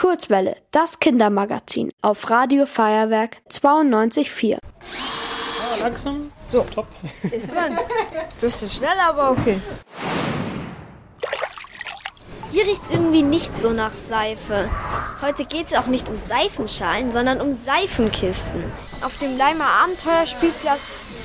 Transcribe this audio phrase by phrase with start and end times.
[0.00, 4.52] Kurzwelle, das Kindermagazin auf Radio Feuerwerk 92.4.
[4.52, 4.58] Ja,
[5.82, 6.32] langsam.
[6.50, 6.66] So.
[6.74, 6.86] Top.
[7.30, 7.78] Ist dran.
[8.40, 9.60] Bisschen schnell, aber okay.
[12.50, 14.70] Hier riecht's irgendwie nicht so nach Seife.
[15.22, 18.64] Heute geht's auch nicht um Seifenschalen, sondern um Seifenkisten.
[19.02, 20.80] Auf dem Leimer Abenteuerspielplatz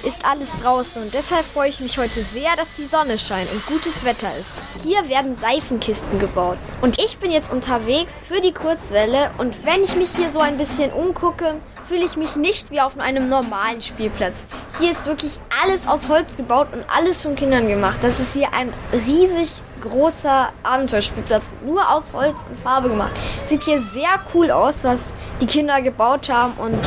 [0.06, 3.66] ist alles draußen und deshalb freue ich mich heute sehr, dass die Sonne scheint und
[3.66, 4.58] gutes Wetter ist.
[4.84, 6.58] Hier werden Seifenkisten gebaut.
[6.82, 10.58] Und ich bin jetzt unterwegs für die Kurzwelle und wenn ich mich hier so ein
[10.58, 14.46] bisschen umgucke, fühle ich mich nicht wie auf einem normalen Spielplatz.
[14.78, 18.00] Hier ist wirklich alles aus Holz gebaut und alles von Kindern gemacht.
[18.02, 23.12] Das ist hier ein riesig großer Abenteuerspielplatz, nur aus Holz und Farbe gemacht.
[23.46, 25.00] Sieht hier sehr cool aus, was
[25.40, 26.82] die Kinder gebaut haben und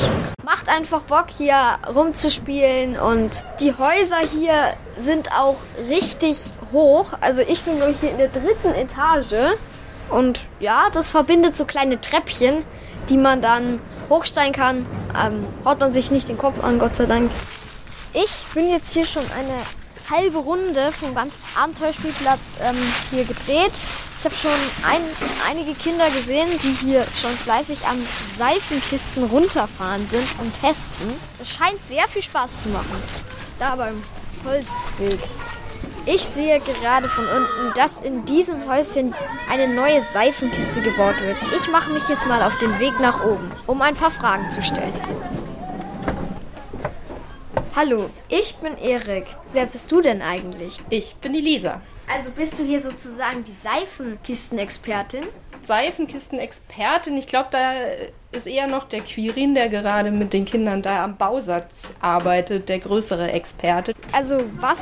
[0.45, 1.55] macht einfach Bock hier
[1.95, 4.52] rumzuspielen und die Häuser hier
[4.98, 5.57] sind auch
[5.88, 6.38] richtig
[6.73, 7.15] hoch.
[7.23, 9.57] Also ich bin ich hier in der dritten Etage
[10.10, 12.65] und ja, das verbindet so kleine Treppchen,
[13.09, 14.87] die man dann hochsteigen kann.
[15.18, 17.30] Ähm, haut man sich nicht den Kopf an, Gott sei Dank.
[18.14, 19.54] Ich bin jetzt hier schon eine
[20.10, 22.76] halbe Runde vom ganzen Abenteuerspielplatz ähm,
[23.10, 23.73] hier gedreht.
[24.18, 24.50] Ich habe schon
[24.82, 25.02] ein,
[25.48, 27.98] einige Kinder gesehen, die hier schon fleißig am
[28.37, 31.15] Seifenkisten runterfahren sind und testen.
[31.40, 33.02] Es scheint sehr viel Spaß zu machen.
[33.59, 34.02] Da beim
[34.45, 35.20] Holzweg.
[36.06, 39.15] Ich sehe gerade von unten, dass in diesem Häuschen
[39.50, 41.37] eine neue Seifenkiste gebaut wird.
[41.54, 44.62] Ich mache mich jetzt mal auf den Weg nach oben, um ein paar Fragen zu
[44.62, 44.95] stellen.
[47.80, 49.26] Hallo, ich bin Erik.
[49.52, 50.80] Wer bist du denn eigentlich?
[50.90, 51.80] Ich bin die Lisa.
[52.12, 55.23] Also bist du hier sozusagen die Seifenkistenexpertin?
[55.62, 57.16] Seifenkistenexpertin.
[57.16, 57.73] Ich glaube, da
[58.30, 62.78] ist eher noch der Quirin, der gerade mit den Kindern da am Bausatz arbeitet, der
[62.78, 63.95] größere Experte.
[64.12, 64.78] Also was,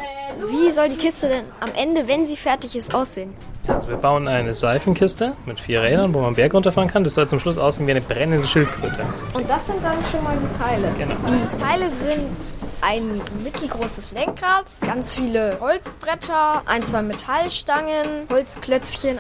[0.49, 3.35] wie soll die Kiste denn am Ende, wenn sie fertig ist, aussehen?
[3.69, 7.03] Also wir bauen eine Seifenkiste mit vier Rädern, wo man Berg runterfahren kann.
[7.03, 9.05] Das soll zum Schluss aussehen wie eine brennende Schildkröte.
[9.33, 10.93] Und das sind dann schon mal die Teile.
[10.97, 11.15] Genau.
[11.27, 19.19] Die Teile sind ein mittelgroßes Lenkrad, ganz viele Holzbretter, ein, zwei Metallstangen, Holzklötzchen.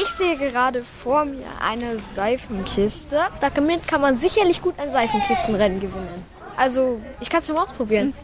[0.00, 3.20] Ich sehe gerade vor mir eine Seifenkiste.
[3.54, 6.24] Damit kann man sicherlich gut ein Seifenkistenrennen gewinnen.
[6.56, 8.14] Also, ich kann es mal ausprobieren.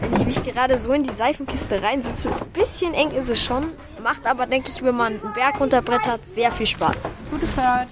[0.00, 3.72] Wenn ich mich gerade so in die Seifenkiste reinsitze, ein bisschen eng ist es schon,
[4.02, 6.96] macht aber, denke ich, wenn man einen Berg runterbrettert, sehr viel Spaß.
[7.30, 7.88] Gute Fahrt.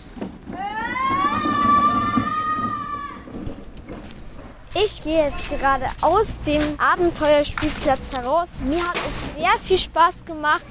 [4.75, 8.49] Ich gehe jetzt gerade aus dem Abenteuerspielplatz heraus.
[8.65, 10.65] Mir hat es sehr viel Spaß gemacht.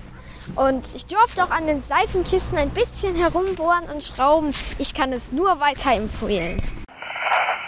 [0.56, 4.52] Und ich durfte auch an den Seifenkisten ein bisschen herumbohren und schrauben.
[4.78, 6.62] Ich kann es nur weiterempfehlen.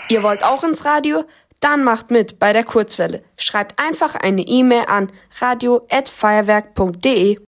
[0.09, 1.23] Ihr wollt auch ins Radio?
[1.59, 3.23] Dann macht mit bei der Kurzwelle.
[3.38, 7.39] Schreibt einfach eine E-Mail an radio@feuerwerk.de.